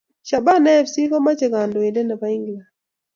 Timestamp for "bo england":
2.19-2.67